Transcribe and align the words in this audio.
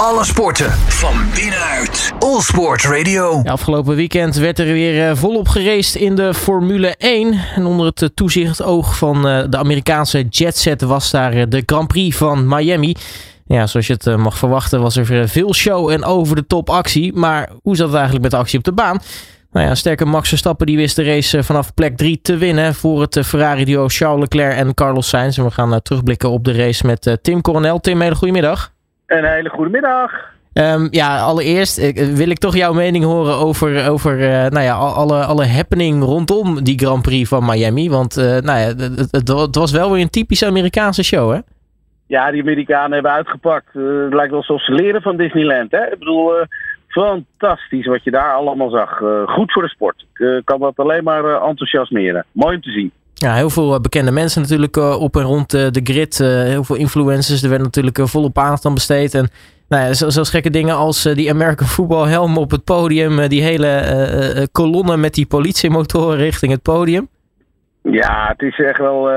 Alle 0.00 0.24
sporten 0.24 0.70
van 0.72 1.14
binnenuit. 1.34 2.12
All 2.18 2.40
Sport 2.40 2.82
Radio. 2.82 3.40
Ja, 3.44 3.50
afgelopen 3.50 3.96
weekend 3.96 4.36
werd 4.36 4.58
er 4.58 4.66
weer 4.66 5.08
eh, 5.08 5.16
volop 5.16 5.48
geraced 5.48 5.94
in 5.94 6.14
de 6.14 6.34
Formule 6.34 6.94
1. 6.98 7.34
En 7.54 7.66
onder 7.66 7.86
het 7.86 8.10
toezicht 8.14 8.62
oog 8.62 8.96
van 8.96 9.28
eh, 9.28 9.44
de 9.50 9.56
Amerikaanse 9.56 10.26
jetset 10.28 10.82
was 10.82 11.10
daar 11.10 11.32
eh, 11.32 11.42
de 11.48 11.62
Grand 11.66 11.88
Prix 11.88 12.16
van 12.16 12.48
Miami. 12.48 12.94
Ja, 13.46 13.66
zoals 13.66 13.86
je 13.86 13.92
het 13.92 14.16
mag 14.16 14.38
verwachten 14.38 14.80
was 14.80 14.96
er 14.96 15.28
veel 15.28 15.54
show 15.54 15.90
en 15.90 16.04
over 16.04 16.36
de 16.36 16.46
top 16.46 16.70
actie. 16.70 17.12
Maar 17.12 17.50
hoe 17.62 17.76
zat 17.76 17.86
het 17.86 17.94
eigenlijk 17.94 18.22
met 18.22 18.32
de 18.32 18.38
actie 18.38 18.58
op 18.58 18.64
de 18.64 18.72
baan? 18.72 19.00
Nou 19.52 19.66
ja, 19.66 19.74
sterke 19.74 20.04
Max 20.04 20.28
Verstappen 20.28 20.66
die 20.66 20.76
wist 20.76 20.96
de 20.96 21.04
race 21.04 21.42
vanaf 21.42 21.74
plek 21.74 21.96
3 21.96 22.20
te 22.22 22.36
winnen 22.36 22.74
voor 22.74 23.00
het 23.00 23.20
Ferrari-duo 23.24 23.88
Charles 23.88 24.20
Leclerc 24.20 24.56
en 24.56 24.74
Carlos 24.74 25.08
Sainz. 25.08 25.38
En 25.38 25.44
we 25.44 25.50
gaan 25.50 25.82
terugblikken 25.82 26.30
op 26.30 26.44
de 26.44 26.52
race 26.52 26.86
met 26.86 27.18
Tim 27.22 27.40
Coronel. 27.40 27.80
Tim, 27.80 28.00
hele 28.00 28.14
goedemiddag. 28.14 28.74
Een 29.06 29.24
hele 29.24 29.48
goede 29.48 29.70
middag. 29.70 30.34
Um, 30.58 30.88
ja, 30.90 31.18
allereerst 31.18 31.92
wil 32.16 32.30
ik 32.30 32.38
toch 32.38 32.56
jouw 32.56 32.72
mening 32.72 33.04
horen 33.04 33.34
over, 33.34 33.90
over 33.90 34.18
uh, 34.18 34.28
nou 34.28 34.60
ja, 34.60 34.74
alle, 34.74 35.24
alle 35.24 35.46
happening 35.46 36.02
rondom 36.02 36.64
die 36.64 36.78
Grand 36.78 37.02
Prix 37.02 37.28
van 37.28 37.44
Miami. 37.44 37.90
Want 37.90 38.18
uh, 38.18 38.24
nou 38.24 38.58
ja, 38.58 38.66
het, 38.66 39.26
het, 39.26 39.56
was 39.56 39.72
wel 39.72 39.92
weer 39.92 40.02
een 40.02 40.10
typische 40.10 40.46
Amerikaanse 40.46 41.04
show, 41.04 41.32
hè? 41.32 41.38
Ja, 42.06 42.30
die 42.30 42.42
Amerikanen 42.42 42.92
hebben 42.92 43.12
uitgepakt. 43.12 43.74
Uh, 43.74 44.04
het 44.04 44.14
lijkt 44.14 44.30
wel 44.30 44.40
alsof 44.40 44.64
ze 44.64 44.72
leren 44.72 45.02
van 45.02 45.16
Disneyland, 45.16 45.70
hè? 45.70 45.84
Ik 45.92 45.98
bedoel, 45.98 46.32
fantastisch 46.88 47.86
wat 47.86 48.04
je 48.04 48.10
daar 48.10 48.34
allemaal 48.34 48.70
zag. 48.70 49.02
goed 49.26 49.52
voor 49.52 49.62
de 49.62 49.68
sport. 49.68 50.06
Ik 50.14 50.44
kan 50.44 50.60
dat 50.60 50.76
alleen 50.76 51.04
maar 51.04 51.42
enthousiasmeren. 51.42 52.24
Mooi 52.32 52.54
om 52.54 52.62
te 52.62 52.70
zien. 52.70 52.92
Ja, 53.18 53.34
heel 53.34 53.50
veel 53.50 53.80
bekende 53.80 54.10
mensen 54.10 54.42
natuurlijk 54.42 54.76
op 54.76 55.16
en 55.16 55.22
rond 55.22 55.50
de 55.50 55.80
grid. 55.84 56.18
heel 56.18 56.64
veel 56.64 56.76
influencers. 56.76 57.42
Er 57.42 57.48
werd 57.48 57.62
natuurlijk 57.62 57.98
volop 58.02 58.38
aandacht 58.38 58.64
aan 58.64 58.74
besteed. 58.74 59.14
En 59.14 59.30
nou 59.68 59.84
ja, 59.84 59.94
zoals 59.94 60.30
gekke 60.30 60.50
dingen 60.50 60.76
als 60.76 61.02
die 61.02 61.30
American 61.30 61.68
Football 61.68 62.08
helm 62.08 62.38
op 62.38 62.50
het 62.50 62.64
podium. 62.64 63.28
Die 63.28 63.42
hele 63.42 64.48
kolonne 64.52 64.96
met 64.96 65.14
die 65.14 65.26
politiemotoren 65.26 66.16
richting 66.16 66.52
het 66.52 66.62
podium. 66.62 67.08
Ja, 67.90 68.28
het 68.28 68.42
is 68.42 68.58
echt 68.58 68.78
wel. 68.78 69.10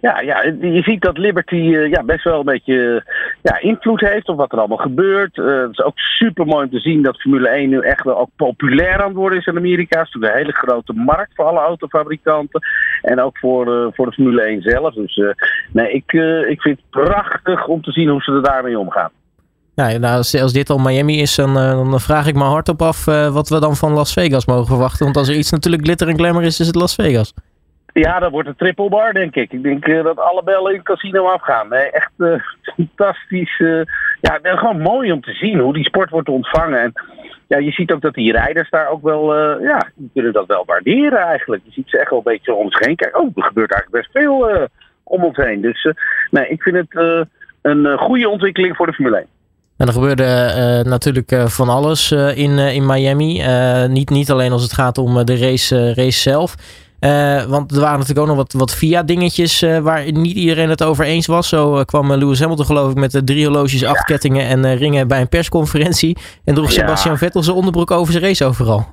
ja, 0.00 0.20
ja, 0.20 0.42
je 0.60 0.82
ziet 0.82 1.02
dat 1.02 1.18
Liberty 1.18 1.56
ja, 1.56 2.02
best 2.02 2.24
wel 2.24 2.38
een 2.38 2.44
beetje 2.44 3.04
ja, 3.42 3.60
invloed 3.60 4.00
heeft 4.00 4.28
op 4.28 4.36
wat 4.36 4.52
er 4.52 4.58
allemaal 4.58 4.76
gebeurt. 4.76 5.36
het 5.36 5.70
is 5.70 5.82
ook 5.82 5.98
super 5.98 6.46
mooi 6.46 6.64
om 6.64 6.70
te 6.70 6.78
zien 6.78 7.02
dat 7.02 7.20
Formule 7.20 7.48
1 7.48 7.68
nu 7.68 7.80
echt 7.80 8.04
wel 8.04 8.18
ook 8.18 8.30
populair 8.36 9.00
aan 9.00 9.08
het 9.08 9.16
worden 9.16 9.38
is 9.38 9.46
in 9.46 9.56
Amerika. 9.56 9.98
Het 9.98 10.06
is 10.06 10.12
natuurlijk 10.12 10.32
een 10.32 10.46
hele 10.46 10.66
grote 10.66 10.92
markt 10.92 11.34
voor 11.34 11.44
alle 11.44 11.60
autofabrikanten. 11.60 12.60
En 13.02 13.20
ook 13.20 13.38
voor, 13.38 13.92
voor 13.94 14.06
de 14.06 14.12
Formule 14.12 14.42
1 14.42 14.62
zelf. 14.62 14.94
Dus 14.94 15.22
nee, 15.72 15.92
ik, 15.92 16.12
ik 16.48 16.60
vind 16.60 16.78
het 16.78 17.04
prachtig 17.04 17.66
om 17.66 17.82
te 17.82 17.92
zien 17.92 18.08
hoe 18.08 18.22
ze 18.22 18.32
er 18.32 18.42
daarmee 18.42 18.78
omgaan. 18.78 19.10
Nou, 19.74 20.02
als, 20.02 20.52
dit 20.52 20.70
al 20.70 20.78
Miami 20.78 21.20
is, 21.20 21.34
dan, 21.34 21.58
eh, 21.58 21.70
dan 21.70 22.00
vraag 22.00 22.26
ik 22.26 22.34
me 22.34 22.42
hardop 22.42 22.82
af 22.82 23.04
wat 23.04 23.48
we 23.48 23.60
dan 23.60 23.76
van 23.76 23.92
Las 23.92 24.12
Vegas 24.12 24.46
mogen 24.46 24.66
verwachten. 24.66 25.04
Want 25.04 25.16
als 25.16 25.28
er 25.28 25.34
iets 25.34 25.50
natuurlijk 25.50 25.82
glitter 25.82 26.08
en 26.08 26.18
glamour 26.18 26.44
is, 26.44 26.60
is 26.60 26.66
het 26.66 26.76
Las 26.76 26.94
Vegas. 26.94 27.34
Ja, 27.92 28.18
dat 28.18 28.30
wordt 28.30 28.48
een 28.48 28.56
triple 28.56 28.88
bar, 28.88 29.12
denk 29.12 29.34
ik. 29.34 29.52
Ik 29.52 29.62
denk 29.62 29.86
uh, 29.86 30.04
dat 30.04 30.18
alle 30.18 30.42
bellen 30.42 30.70
in 30.70 30.76
het 30.76 30.86
casino 30.86 31.26
afgaan. 31.26 31.68
Nee, 31.68 31.90
echt 31.90 32.10
fantastisch. 32.76 33.56
ja, 34.20 34.38
gewoon 34.42 34.80
mooi 34.80 35.12
om 35.12 35.20
te 35.20 35.32
zien 35.32 35.58
hoe 35.58 35.72
die 35.72 35.84
sport 35.84 36.10
wordt 36.10 36.28
ontvangen. 36.28 36.80
En 36.80 36.92
ja, 37.46 37.58
je 37.58 37.70
ziet 37.70 37.92
ook 37.92 38.00
dat 38.00 38.14
die 38.14 38.32
rijders 38.32 38.70
daar 38.70 38.88
ook 38.88 39.02
wel, 39.02 39.34
ja, 39.62 39.90
die 39.94 40.10
kunnen 40.12 40.32
dat 40.32 40.46
wel 40.46 40.64
waarderen 40.66 41.18
eigenlijk. 41.18 41.62
Je 41.64 41.72
ziet 41.72 41.88
ze 41.88 41.98
echt 41.98 42.10
wel 42.10 42.18
een 42.18 42.32
beetje 42.32 42.54
om 42.54 42.70
zich 42.70 42.86
heen 42.86 42.96
kijken. 42.96 43.20
Oh, 43.20 43.30
er 43.34 43.42
gebeurt 43.42 43.72
eigenlijk 43.72 44.02
best 44.02 44.24
veel 44.24 44.68
om 45.02 45.24
ons 45.24 45.36
heen. 45.36 45.60
Dus 45.60 45.92
nee, 46.30 46.48
ik 46.48 46.62
vind 46.62 46.76
het 46.76 47.26
een 47.62 47.98
goede 47.98 48.28
ontwikkeling 48.28 48.76
voor 48.76 48.86
de 48.86 48.92
Formule 48.92 49.16
1. 49.16 49.26
En 49.80 49.86
er 49.86 49.92
gebeurde 49.92 50.24
uh, 50.24 50.90
natuurlijk 50.90 51.32
uh, 51.32 51.46
van 51.46 51.68
alles 51.68 52.12
uh, 52.12 52.36
in, 52.36 52.58
in 52.58 52.86
Miami. 52.86 53.42
niet, 53.88 54.10
niet 54.10 54.30
alleen 54.30 54.52
als 54.52 54.62
het 54.62 54.72
gaat 54.72 54.98
om 54.98 55.24
de 55.24 55.38
race, 55.38 55.94
race 55.94 56.20
zelf. 56.20 56.54
Want 57.48 57.72
er 57.72 57.80
waren 57.80 57.98
natuurlijk 57.98 58.18
ook 58.18 58.26
nog 58.26 58.36
wat, 58.36 58.52
wat 58.52 58.74
via-dingetjes 58.74 59.60
waar 59.60 60.12
niet 60.12 60.36
iedereen 60.36 60.68
het 60.68 60.82
over 60.82 61.04
eens 61.04 61.26
was. 61.26 61.48
Zo 61.48 61.84
kwam 61.84 62.12
Lewis 62.12 62.40
Hamilton 62.40 62.66
geloof 62.66 62.90
ik 62.90 62.96
met 62.96 63.10
de 63.10 63.24
drie 63.24 63.44
horloges, 63.44 63.80
ja. 63.80 63.90
afkettingen 63.90 64.46
en 64.46 64.76
ringen 64.76 65.08
bij 65.08 65.20
een 65.20 65.28
persconferentie. 65.28 66.16
En 66.44 66.54
droeg 66.54 66.70
ja. 66.70 66.72
Sebastian 66.72 67.18
Vettel 67.18 67.42
zijn 67.42 67.56
onderbroek 67.56 67.90
over 67.90 68.12
zijn 68.12 68.24
race 68.24 68.44
overal. 68.44 68.86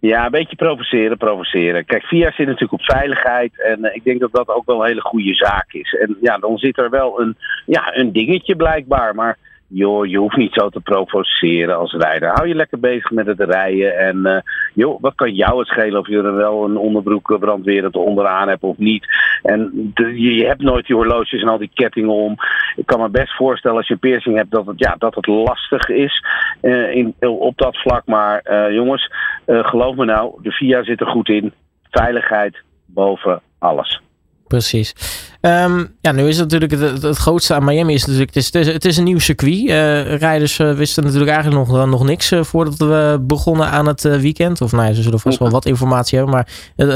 Ja, 0.00 0.24
een 0.24 0.30
beetje 0.30 0.56
provoceren, 0.56 1.16
provoceren. 1.16 1.84
Kijk, 1.84 2.04
VIA 2.04 2.30
zit 2.30 2.46
natuurlijk 2.46 2.72
op 2.72 2.82
veiligheid 2.82 3.62
en 3.62 3.94
ik 3.94 4.04
denk 4.04 4.20
dat 4.20 4.32
dat 4.32 4.48
ook 4.48 4.66
wel 4.66 4.80
een 4.80 4.86
hele 4.86 5.00
goede 5.00 5.34
zaak 5.34 5.72
is. 5.72 5.96
En 6.00 6.16
ja, 6.20 6.38
dan 6.38 6.58
zit 6.58 6.78
er 6.78 6.90
wel 6.90 7.20
een, 7.20 7.36
ja, 7.66 7.96
een 7.96 8.12
dingetje 8.12 8.56
blijkbaar, 8.56 9.14
maar 9.14 9.38
joh, 9.68 10.06
je 10.06 10.18
hoeft 10.18 10.36
niet 10.36 10.52
zo 10.52 10.68
te 10.68 10.80
provoceren 10.80 11.76
als 11.76 11.92
rijder. 11.92 12.28
Hou 12.28 12.48
je 12.48 12.54
lekker 12.54 12.80
bezig 12.80 13.10
met 13.10 13.26
het 13.26 13.40
rijden. 13.40 13.98
En 13.98 14.16
uh, 14.16 14.38
joh, 14.74 15.00
wat 15.00 15.14
kan 15.14 15.34
jou 15.34 15.58
het 15.58 15.68
schelen 15.68 16.00
of 16.00 16.08
je 16.08 16.16
er 16.16 16.34
wel 16.34 16.64
een 16.64 16.76
onderbroek 16.76 17.38
brandwerend 17.38 17.96
onderaan 17.96 18.48
hebt 18.48 18.62
of 18.62 18.78
niet. 18.78 19.06
En 19.42 19.92
je, 20.14 20.46
hebt 20.46 20.62
nooit 20.62 20.86
die 20.86 20.96
horloges 20.96 21.42
en 21.42 21.48
al 21.48 21.58
die 21.58 21.70
kettingen 21.74 22.12
om. 22.12 22.34
Ik 22.76 22.86
kan 22.86 23.00
me 23.00 23.08
best 23.08 23.36
voorstellen 23.36 23.76
als 23.76 23.86
je 23.86 23.92
een 23.92 24.00
piercing 24.00 24.36
hebt 24.36 24.50
dat 24.50 24.66
het, 24.66 24.78
ja, 24.78 24.94
dat 24.98 25.14
het 25.14 25.26
lastig 25.26 25.88
is 25.88 26.24
uh, 26.62 26.94
in, 26.94 27.14
op 27.20 27.58
dat 27.58 27.76
vlak. 27.76 28.06
Maar 28.06 28.46
uh, 28.50 28.74
jongens, 28.74 29.12
geloof 29.46 29.96
me 29.96 30.04
nou, 30.04 30.42
de 30.42 30.50
VIA 30.50 30.82
zit 30.82 31.00
er 31.00 31.06
goed 31.06 31.28
in. 31.28 31.52
Veiligheid 31.90 32.62
boven 32.86 33.40
alles. 33.58 34.00
Precies. 34.48 34.94
Um, 35.40 35.94
ja, 36.00 36.12
nu 36.12 36.28
is 36.28 36.38
het 36.38 36.52
natuurlijk 36.52 36.82
het, 36.92 37.02
het, 37.02 37.16
grootste 37.16 37.54
aan 37.54 37.64
Miami 37.64 37.94
is 37.94 38.04
natuurlijk, 38.04 38.34
het 38.34 38.54
is, 38.54 38.66
het 38.66 38.84
is 38.84 38.96
een 38.96 39.04
nieuw 39.04 39.18
circuit. 39.18 39.62
Uh, 39.62 40.16
rijders 40.16 40.58
uh, 40.58 40.72
wisten 40.72 41.04
natuurlijk 41.04 41.30
eigenlijk 41.30 41.68
nog, 41.68 41.86
nog 41.86 42.04
niks 42.04 42.32
uh, 42.32 42.42
voordat 42.42 42.76
we 42.76 43.18
begonnen 43.20 43.70
aan 43.70 43.86
het 43.86 44.02
weekend. 44.02 44.60
Of 44.60 44.72
nou 44.72 44.86
ja, 44.88 44.92
ze 44.92 45.02
zullen 45.02 45.20
vast 45.20 45.38
wel 45.38 45.50
wat 45.50 45.66
informatie 45.66 46.18
hebben, 46.18 46.34
maar 46.34 46.48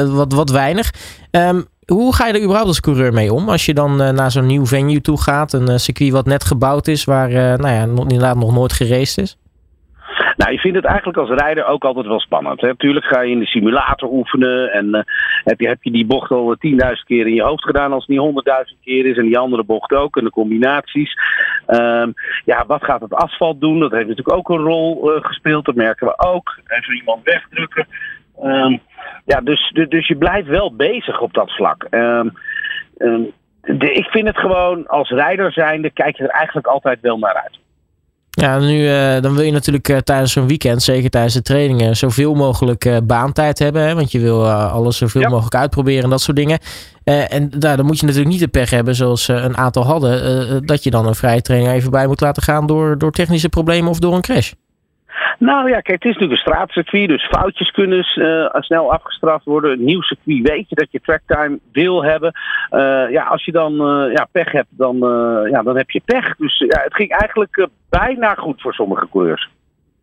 wat, 0.09 0.33
wat 0.33 0.50
weinig. 0.50 0.91
Um, 1.31 1.66
hoe 1.87 2.15
ga 2.15 2.27
je 2.27 2.33
er 2.33 2.43
überhaupt 2.43 2.69
als 2.69 2.81
coureur 2.81 3.12
mee 3.12 3.33
om? 3.33 3.49
Als 3.49 3.67
je 3.67 3.75
dan 3.75 3.97
naar 3.97 4.31
zo'n 4.31 4.47
nieuw 4.47 4.67
venue 4.67 5.00
toe 5.00 5.21
gaat, 5.21 5.53
een 5.53 5.81
circuit 5.81 6.11
wat 6.11 6.27
net 6.27 6.44
gebouwd 6.44 6.88
is, 6.88 7.05
waar 7.05 7.31
nou 7.59 7.69
ja, 7.69 7.82
inderdaad 7.82 8.37
nog 8.37 8.53
nooit 8.53 8.72
geraced 8.72 9.25
is? 9.25 9.37
Nou, 10.40 10.52
je 10.52 10.58
vindt 10.58 10.76
het 10.76 10.86
eigenlijk 10.86 11.18
als 11.18 11.38
rijder 11.38 11.64
ook 11.64 11.84
altijd 11.84 12.06
wel 12.06 12.20
spannend. 12.20 12.60
Hè? 12.60 12.66
Natuurlijk 12.66 13.04
ga 13.04 13.20
je 13.20 13.30
in 13.30 13.38
de 13.38 13.46
simulator 13.46 14.08
oefenen 14.10 14.72
en 14.72 14.86
uh, 14.86 15.00
heb, 15.44 15.60
je, 15.60 15.68
heb 15.68 15.82
je 15.82 15.90
die 15.90 16.06
bocht 16.06 16.30
al 16.30 16.56
10.000 16.66 16.72
keer 17.04 17.26
in 17.26 17.34
je 17.34 17.42
hoofd 17.42 17.64
gedaan 17.64 17.92
als 17.92 18.06
het 18.06 18.16
niet 18.16 18.44
100.000 18.72 18.80
keer 18.84 19.06
is 19.06 19.16
en 19.16 19.24
die 19.24 19.38
andere 19.38 19.64
bocht 19.64 19.92
ook 19.92 20.16
en 20.16 20.24
de 20.24 20.30
combinaties. 20.30 21.18
Um, 21.66 22.12
ja, 22.44 22.64
wat 22.66 22.84
gaat 22.84 23.00
het 23.00 23.14
asfalt 23.14 23.60
doen? 23.60 23.80
Dat 23.80 23.90
heeft 23.90 24.08
natuurlijk 24.08 24.36
ook 24.36 24.48
een 24.48 24.64
rol 24.64 25.16
uh, 25.16 25.24
gespeeld, 25.24 25.64
dat 25.64 25.74
merken 25.74 26.06
we 26.06 26.18
ook. 26.18 26.58
Even 26.66 26.94
iemand 26.94 27.24
wegdrukken. 27.24 27.86
Um, 28.42 28.80
ja, 29.24 29.40
dus, 29.40 29.72
dus 29.88 30.06
je 30.06 30.16
blijft 30.16 30.48
wel 30.48 30.74
bezig 30.74 31.20
op 31.20 31.34
dat 31.34 31.50
vlak. 31.50 31.86
De, 33.60 33.92
ik 33.92 34.06
vind 34.06 34.26
het 34.26 34.38
gewoon 34.38 34.86
als 34.86 35.10
rijder 35.10 35.52
zijnde 35.52 35.90
kijk 35.90 36.16
je 36.16 36.22
er 36.22 36.30
eigenlijk 36.30 36.66
altijd 36.66 37.00
wel 37.00 37.18
naar 37.18 37.34
uit. 37.34 37.58
Ja, 38.30 38.58
nu 38.58 38.88
uh, 38.88 39.20
dan 39.20 39.34
wil 39.34 39.44
je 39.44 39.52
natuurlijk 39.52 39.88
uh, 39.88 39.96
tijdens 39.96 40.32
zo'n 40.32 40.46
weekend, 40.46 40.82
zeker 40.82 41.10
tijdens 41.10 41.34
de 41.34 41.42
trainingen, 41.42 41.96
zoveel 41.96 42.34
mogelijk 42.34 42.84
uh, 42.84 42.96
baantijd 43.04 43.58
hebben. 43.58 43.82
Hè? 43.82 43.94
Want 43.94 44.12
je 44.12 44.18
wil 44.20 44.50
alles 44.50 44.96
zoveel 44.96 45.20
ja. 45.20 45.28
mogelijk 45.28 45.54
uitproberen 45.54 46.04
en 46.04 46.10
dat 46.10 46.20
soort 46.20 46.36
dingen. 46.36 46.58
en 47.04 47.50
nou, 47.58 47.76
dan 47.76 47.86
moet 47.86 47.98
je 47.98 48.06
natuurlijk 48.06 48.32
niet 48.32 48.40
de 48.40 48.48
pech 48.48 48.70
hebben, 48.70 48.94
zoals 48.94 49.28
een 49.28 49.56
aantal 49.56 49.84
hadden, 49.84 50.66
dat 50.66 50.84
je 50.84 50.90
dan 50.90 51.06
een 51.06 51.14
vrije 51.14 51.42
training 51.42 51.72
even 51.72 51.90
bij 51.90 52.06
moet 52.06 52.20
laten 52.20 52.42
gaan 52.42 52.66
door, 52.66 52.98
door 52.98 53.12
technische 53.12 53.48
problemen 53.48 53.90
of 53.90 53.98
door 53.98 54.14
een 54.14 54.20
crash. 54.20 54.52
Nou 55.40 55.68
ja, 55.68 55.80
kijk, 55.80 56.02
het 56.02 56.04
is 56.04 56.12
natuurlijk 56.12 56.32
een 56.32 56.52
straatcircuit, 56.52 57.08
dus 57.08 57.26
foutjes 57.26 57.70
kunnen 57.70 57.98
uh, 57.98 58.46
snel 58.60 58.92
afgestraft 58.92 59.44
worden. 59.44 59.70
Een 59.70 59.84
nieuw 59.84 60.02
circuit 60.02 60.48
weet 60.48 60.68
je 60.68 60.74
dat 60.74 60.90
je 60.90 61.00
tracktime 61.00 61.58
wil 61.72 62.04
hebben. 62.04 62.32
Uh, 62.70 63.10
ja, 63.10 63.22
als 63.24 63.44
je 63.44 63.52
dan 63.52 63.72
uh, 63.72 64.12
ja, 64.12 64.28
pech 64.32 64.52
hebt, 64.52 64.68
dan, 64.70 64.96
ja, 65.50 65.62
dan 65.62 65.76
heb 65.76 65.90
je 65.90 66.02
pech. 66.04 66.36
Dus 66.36 66.58
ja, 66.58 66.80
het 66.82 66.94
ging 66.94 67.10
eigenlijk 67.10 67.68
bijna 67.88 68.34
goed 68.34 68.60
voor 68.60 68.74
sommige 68.74 69.08
coureurs. 69.10 69.48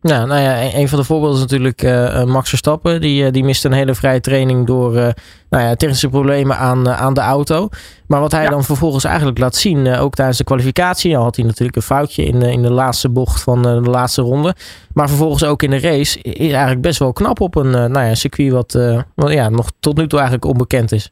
Ja, 0.07 0.25
nou 0.25 0.41
ja, 0.41 0.73
een 0.73 0.89
van 0.89 0.99
de 0.99 1.05
voorbeelden 1.05 1.35
is 1.35 1.41
natuurlijk 1.41 1.83
uh, 1.83 2.23
Max 2.23 2.49
Verstappen. 2.49 3.01
Die, 3.01 3.23
uh, 3.23 3.31
die 3.31 3.43
miste 3.43 3.67
een 3.67 3.73
hele 3.73 3.95
vrije 3.95 4.19
training 4.19 4.65
door 4.65 4.95
uh, 4.95 5.07
nou 5.49 5.63
ja, 5.63 5.75
technische 5.75 6.09
problemen 6.09 6.57
aan, 6.57 6.89
aan 6.89 7.13
de 7.13 7.21
auto. 7.21 7.69
Maar 8.07 8.19
wat 8.19 8.31
hij 8.31 8.43
ja. 8.43 8.49
dan 8.49 8.63
vervolgens 8.63 9.03
eigenlijk 9.03 9.37
laat 9.37 9.55
zien, 9.55 9.95
ook 9.95 10.13
tijdens 10.13 10.37
de 10.37 10.43
kwalificatie, 10.43 11.17
al 11.17 11.23
had 11.23 11.35
hij 11.35 11.45
natuurlijk 11.45 11.77
een 11.77 11.83
foutje 11.83 12.23
in, 12.23 12.41
in 12.41 12.61
de 12.61 12.71
laatste 12.71 13.09
bocht 13.09 13.41
van 13.41 13.61
de 13.61 13.69
laatste 13.69 14.21
ronde. 14.21 14.55
Maar 14.93 15.07
vervolgens 15.07 15.43
ook 15.43 15.63
in 15.63 15.69
de 15.69 15.79
race 15.79 16.21
is 16.21 16.51
eigenlijk 16.51 16.81
best 16.81 16.99
wel 16.99 17.13
knap 17.13 17.41
op 17.41 17.55
een 17.55 17.69
nou 17.69 17.99
ja, 18.05 18.15
circuit 18.15 18.51
wat, 18.51 18.77
wat 19.15 19.31
ja, 19.31 19.49
nog 19.49 19.71
tot 19.79 19.97
nu 19.97 20.07
toe 20.07 20.19
eigenlijk 20.19 20.49
onbekend 20.49 20.91
is 20.91 21.11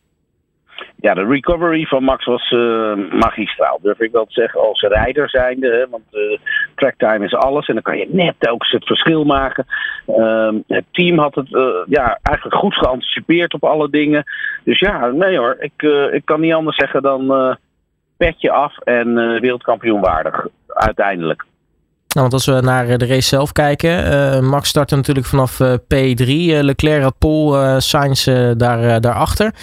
ja, 1.06 1.14
de 1.14 1.26
recovery 1.26 1.86
van 1.86 2.04
Max 2.04 2.26
was 2.26 2.52
uh, 2.52 2.94
magistraal, 3.12 3.80
durf 3.82 4.00
ik 4.00 4.12
wel 4.12 4.26
te 4.26 4.34
zeggen, 4.34 4.60
als 4.62 4.82
rijder 4.82 5.30
zijnde. 5.30 5.68
Hè, 5.68 5.90
want 5.90 6.04
uh, 6.12 6.38
tracktime 6.76 7.26
is 7.26 7.34
alles 7.34 7.68
en 7.68 7.74
dan 7.74 7.84
kan 7.84 7.98
je 7.98 8.08
net 8.10 8.50
ook 8.50 8.66
het 8.68 8.86
verschil 8.86 9.24
maken. 9.24 9.66
Uh, 10.08 10.50
het 10.68 10.86
team 10.92 11.18
had 11.20 11.36
het 11.36 11.52
uh, 11.52 11.66
ja, 11.88 12.20
eigenlijk 12.22 12.58
goed 12.58 12.74
geanticipeerd 12.74 13.54
op 13.54 13.64
alle 13.64 13.90
dingen. 13.90 14.24
Dus 14.64 14.80
ja, 14.80 15.08
nee 15.08 15.38
hoor, 15.38 15.56
ik, 15.60 15.82
ik 16.12 16.26
kan 16.26 16.40
niet 16.40 16.54
anders 16.54 16.78
zeggen 16.78 17.02
dan 17.02 17.58
petje 18.18 18.52
af 18.52 18.78
en 18.78 19.16
wereldkampioen 19.42 20.02
waardig, 20.02 20.48
uiteindelijk. 20.68 21.46
want 22.08 22.34
als 22.34 22.46
we 22.46 22.62
naar 22.62 22.98
de 22.98 23.08
race 23.08 23.28
zelf 23.28 23.52
kijken, 23.52 24.46
Max 24.46 24.70
startte 24.70 24.96
natuurlijk 24.96 25.28
vanaf 25.28 25.60
P3, 25.64 26.26
Leclerc 26.62 27.04
had 27.04 27.18
Pol, 27.18 27.54
Sainz 27.80 28.26
daar, 28.58 29.02
daarachter. 29.02 29.54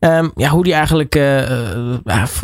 Um, 0.00 0.30
ja, 0.34 0.48
hoe 0.48 0.64
die 0.64 0.72
eigenlijk 0.72 1.14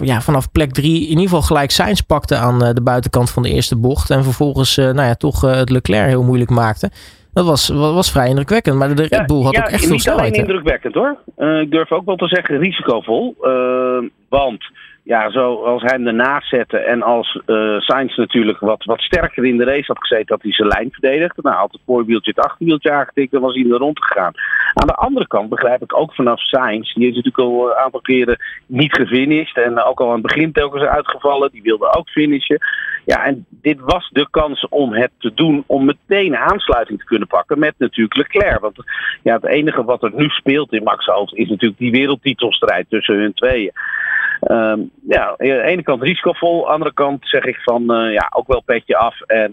ja, 0.03 0.21
vanaf 0.21 0.53
plek 0.53 0.73
3 0.73 1.03
in 1.03 1.09
ieder 1.09 1.23
geval 1.23 1.43
gelijk 1.43 1.71
Sainz 1.71 2.01
pakte 2.01 2.37
aan 2.37 2.59
de 2.59 2.83
buitenkant 2.83 3.31
van 3.31 3.43
de 3.43 3.51
eerste 3.51 3.77
bocht. 3.77 4.11
En 4.11 4.25
vervolgens 4.25 4.77
nou 4.77 5.03
ja, 5.03 5.15
toch 5.15 5.41
het 5.41 5.71
Leclerc 5.71 6.09
heel 6.09 6.23
moeilijk 6.23 6.51
maakte. 6.51 6.91
Dat 7.33 7.47
was, 7.47 7.69
was 7.69 8.11
vrij 8.11 8.29
indrukwekkend. 8.29 8.79
Maar 8.79 8.95
de 8.95 9.07
Red 9.07 9.27
Bull 9.27 9.43
had 9.43 9.57
ook 9.57 9.65
echt 9.65 9.87
veel 9.87 9.99
snelheid. 9.99 10.31
Niet 10.31 10.41
alleen 10.41 10.49
indrukwekkend 10.49 10.95
hoor. 10.95 11.19
Ik 11.61 11.71
durf 11.71 11.93
ook 11.93 12.05
wel 12.05 12.17
te 12.17 12.29
zeggen 12.29 12.59
risicovol. 12.59 13.37
Uh, 13.43 14.09
want 14.29 14.65
ja, 15.05 15.31
zo 15.31 15.63
als 15.65 15.83
hij 15.83 15.97
hem 15.97 16.07
ernaast 16.07 16.49
zette 16.49 16.79
en 16.79 17.03
als 17.03 17.41
uh, 17.47 17.79
Sainz 17.81 18.17
natuurlijk 18.17 18.59
wat, 18.59 18.85
wat 18.85 19.01
sterker 19.01 19.45
in 19.45 19.57
de 19.57 19.65
race 19.65 19.85
had 19.87 19.99
gezeten, 19.99 20.27
dat 20.27 20.43
hij 20.43 20.53
zijn 20.53 20.69
lijn 20.69 20.89
verdedigde. 20.91 21.43
Nou, 21.43 21.57
had 21.57 21.73
het 21.73 21.81
voorwieltje 21.87 22.33
het 22.35 22.45
achterwieltje 22.45 22.91
aangetikt, 22.91 23.33
dan 23.33 23.41
was 23.41 23.55
hij 23.55 23.65
er 23.65 23.79
rond 23.79 24.05
gegaan. 24.05 24.33
Aan 24.75 24.87
de 24.87 24.95
andere 24.95 25.27
kant 25.27 25.49
begrijp 25.49 25.83
ik 25.83 25.97
ook 25.97 26.15
vanaf 26.15 26.41
Sainz, 26.41 26.93
die 26.95 27.09
is 27.09 27.15
natuurlijk 27.15 27.39
al 27.39 27.71
een 27.71 27.77
aantal 27.77 28.01
keren 28.01 28.37
niet 28.67 28.93
gefinished 28.93 29.57
en 29.57 29.83
ook 29.83 30.01
al 30.01 30.07
aan 30.07 30.13
het 30.13 30.23
begin 30.23 30.53
telkens 30.53 30.83
uitgevallen, 30.83 31.51
die 31.53 31.63
wilde 31.63 31.95
ook 31.95 32.09
finishen. 32.09 32.59
Ja, 33.05 33.25
en 33.25 33.47
dit 33.49 33.81
was 33.81 34.09
de 34.13 34.27
kans 34.31 34.69
om 34.69 34.93
het 34.93 35.11
te 35.19 35.35
doen, 35.35 35.65
om 35.67 35.85
meteen 35.85 36.37
aansluiting 36.37 36.99
te 36.99 37.05
kunnen 37.05 37.29
pakken 37.29 37.59
met 37.59 37.75
natuurlijk 37.79 38.17
Leclerc. 38.17 38.61
Want 38.61 38.77
ja, 39.23 39.35
het 39.35 39.47
enige 39.47 39.85
wat 39.85 40.03
er 40.03 40.13
nu 40.15 40.29
speelt 40.29 40.73
in 40.73 40.83
Max 40.83 41.07
hoofd 41.07 41.35
is 41.35 41.49
natuurlijk 41.49 41.79
die 41.81 41.91
wereldtitelstrijd 41.91 42.87
tussen 42.89 43.19
hun 43.19 43.35
tweeën. 43.35 43.73
Um, 44.41 44.91
ja, 45.09 45.29
aan 45.29 45.37
de 45.39 45.63
ene 45.63 45.83
kant 45.83 46.03
risicovol, 46.03 46.59
aan 46.59 46.65
de 46.65 46.73
andere 46.73 46.93
kant 46.93 47.19
zeg 47.29 47.45
ik 47.45 47.57
van 47.57 47.83
uh, 47.83 48.13
ja, 48.13 48.31
ook 48.37 48.47
wel 48.47 48.63
petje 48.65 48.97
af 48.97 49.21
en 49.21 49.53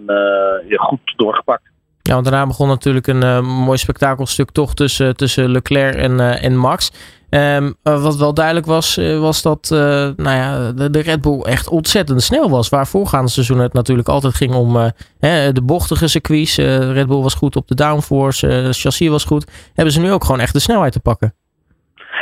je 0.68 0.76
goed 0.78 1.14
doorgepakt. 1.16 1.70
Ja, 2.02 2.14
want 2.14 2.26
daarna 2.26 2.48
begon 2.48 2.68
natuurlijk 2.68 3.08
een 3.08 3.24
uh, 3.24 3.42
mooi 3.42 3.78
spektakelstuk 3.78 4.52
toch 4.52 4.74
tussen, 4.74 5.16
tussen 5.16 5.52
Leclerc 5.52 5.96
en, 5.96 6.20
en 6.20 6.58
Max. 6.58 6.92
Um, 7.30 7.76
wat 7.82 8.16
wel 8.16 8.34
duidelijk 8.34 8.66
was, 8.66 8.96
was 9.20 9.42
dat 9.42 9.68
nou 9.70 10.16
ja, 10.38 10.72
de, 10.72 10.90
de, 10.90 11.02
Red 11.02 11.22
Bull 11.22 11.42
echt 11.42 11.70
ontzettend 11.70 12.24
snel 12.24 12.50
was. 12.50 12.70
Waar 12.70 12.88
voorgaande 12.88 13.32
seizoen 13.32 13.60
het 13.60 13.74
natuurlijk 13.74 14.08
altijd 14.08 14.34
ging 14.34 14.54
om 14.54 14.74
de 15.20 15.62
bochtige 15.64 16.08
circuits. 16.08 16.56
Red 16.58 17.08
Bull 17.08 17.22
was 17.22 17.34
goed 17.34 17.56
op 17.56 17.68
de 17.68 17.76
downforce, 17.76 18.48
de 18.48 18.74
chassis 18.74 19.10
was 19.10 19.24
goed. 19.24 19.52
Hebben 19.74 19.94
ze 19.94 20.02
nu 20.02 20.12
ook 20.12 20.24
gewoon 20.24 20.40
echt 20.40 20.54
de 20.54 20.60
snelheid 20.60 20.92
te 20.92 21.00
pakken? 21.00 21.34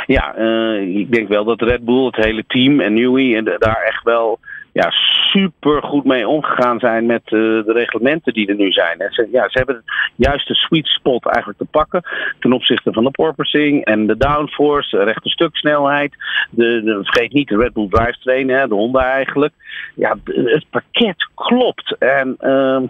Ja, 0.06 0.38
uh, 0.38 0.96
ik 0.98 1.12
denk 1.12 1.28
wel 1.28 1.44
dat 1.44 1.62
Red 1.62 1.84
Bull, 1.84 2.04
het 2.04 2.16
hele 2.16 2.44
team 2.46 2.80
en 2.80 2.94
Newey 2.94 3.36
en 3.36 3.44
daar 3.44 3.82
echt 3.86 4.02
wel 4.02 4.38
ja, 4.72 4.90
super 5.30 5.82
goed 5.82 6.04
mee 6.04 6.28
omgegaan 6.28 6.78
zijn 6.78 7.06
met 7.06 7.22
uh, 7.24 7.64
de 7.64 7.72
reglementen 7.72 8.32
die 8.32 8.48
er 8.48 8.54
nu 8.54 8.72
zijn. 8.72 8.98
En 8.98 9.12
ze, 9.12 9.28
ja, 9.32 9.48
ze 9.48 9.58
hebben 9.58 9.82
juist 10.16 10.48
de 10.48 10.54
sweet 10.54 10.86
spot 10.86 11.26
eigenlijk 11.26 11.58
te 11.58 11.68
pakken 11.70 12.02
ten 12.38 12.52
opzichte 12.52 12.92
van 12.92 13.04
de 13.04 13.10
porpoising 13.10 13.84
en 13.84 14.06
de 14.06 14.16
downforce, 14.16 14.96
de 14.96 15.04
rechte 15.04 15.28
stuksnelheid. 15.28 16.14
De, 16.50 16.82
de, 16.84 16.98
vergeet 17.02 17.32
niet 17.32 17.48
de 17.48 17.56
Red 17.56 17.72
Bull 17.72 17.88
drivetrain, 17.88 18.48
hè, 18.48 18.68
de 18.68 18.74
Honda 18.74 19.02
eigenlijk. 19.02 19.54
Ja, 19.94 20.16
het 20.24 20.64
pakket 20.70 21.28
klopt. 21.34 21.96
En 21.98 22.36
uh, 22.40 22.80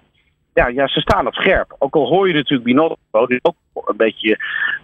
ja, 0.60 0.68
ja, 0.68 0.88
ze 0.88 1.00
staan 1.00 1.26
op 1.26 1.34
scherp. 1.34 1.74
Ook 1.78 1.94
al 1.94 2.06
hoor 2.06 2.28
je 2.28 2.34
natuurlijk 2.34 2.64
Binotto, 2.64 3.26
die 3.26 3.38
ook 3.42 3.88
een 3.88 3.96
beetje 3.96 4.38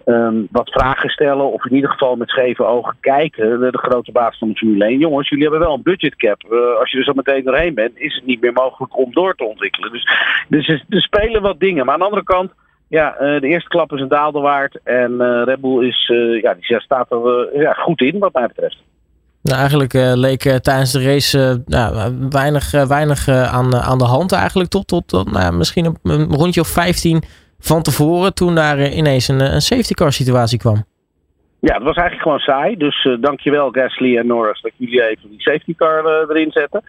um, 0.05 0.47
wat 0.51 0.69
vragen 0.69 1.09
stellen. 1.09 1.51
Of 1.51 1.65
in 1.65 1.75
ieder 1.75 1.89
geval 1.89 2.15
met 2.15 2.29
scheve 2.29 2.63
ogen 2.63 2.95
kijken. 2.99 3.59
De, 3.59 3.71
de 3.71 3.77
grote 3.77 4.11
baas 4.11 4.37
van 4.37 4.47
de 4.47 4.55
Formule 4.55 4.85
1. 4.85 4.99
Jongens, 4.99 5.29
jullie 5.29 5.43
hebben 5.43 5.61
wel 5.61 5.73
een 5.73 5.81
budgetcap. 5.81 6.43
Uh, 6.49 6.79
als 6.79 6.91
je 6.91 6.97
er 6.97 7.03
zo 7.03 7.13
meteen 7.13 7.43
doorheen 7.43 7.73
bent, 7.73 7.97
is 7.97 8.15
het 8.15 8.25
niet 8.25 8.41
meer 8.41 8.53
mogelijk 8.53 8.97
om 8.97 9.13
door 9.13 9.35
te 9.35 9.43
ontwikkelen. 9.43 9.91
Dus, 9.91 10.05
dus 10.47 10.67
er 10.89 11.01
spelen 11.01 11.41
wat 11.41 11.59
dingen. 11.59 11.85
Maar 11.85 11.93
aan 11.93 11.99
de 11.99 12.05
andere 12.05 12.23
kant. 12.23 12.51
Ja, 12.89 13.13
uh, 13.13 13.41
de 13.41 13.47
eerste 13.47 13.69
klap 13.69 13.93
is 13.93 14.01
een 14.01 14.07
daalde 14.07 14.39
waard. 14.39 14.79
En 14.83 15.11
uh, 15.11 15.41
Red 15.43 15.61
Bull 15.61 15.87
is, 15.87 16.11
ja, 16.41 16.53
die 16.53 16.79
staat 16.79 17.11
er 17.11 17.59
ja, 17.61 17.73
goed 17.73 18.01
in, 18.01 18.19
wat 18.19 18.33
mij 18.33 18.47
betreft. 18.47 18.77
Nou, 19.47 19.59
eigenlijk 19.59 19.93
uh, 19.93 20.11
leek 20.15 20.45
uh, 20.45 20.55
tijdens 20.55 20.91
de 20.91 21.03
race 21.03 21.37
uh, 21.37 21.53
nou, 21.65 22.13
weinig, 22.29 22.71
weinig 22.71 23.27
aan, 23.29 23.75
aan 23.75 23.97
de 23.97 24.05
hand 24.05 24.31
eigenlijk. 24.31 24.69
Tot, 24.69 24.87
tot, 24.87 25.07
tot 25.07 25.31
nou, 25.31 25.53
misschien 25.53 25.97
een, 26.03 26.33
rondje 26.33 26.61
of 26.61 26.67
15 26.67 27.23
van 27.59 27.81
tevoren. 27.81 28.33
Toen 28.33 28.55
daar 28.55 28.87
ineens 28.91 29.27
een, 29.27 29.53
een 29.53 29.61
safety 29.61 29.93
car 29.93 30.11
situatie 30.11 30.59
kwam. 30.59 30.85
Ja, 31.59 31.73
het 31.73 31.83
was 31.83 31.95
eigenlijk 31.95 32.21
gewoon 32.21 32.39
saai. 32.39 32.77
Dus 32.77 33.07
dankjewel 33.19 33.69
Gasly 33.71 34.17
en 34.17 34.27
Norris 34.27 34.61
dat 34.61 34.71
jullie 34.77 35.09
even 35.09 35.29
die 35.29 35.41
safety 35.41 35.75
car 35.75 36.05
erin 36.29 36.51
zetten. 36.51 36.83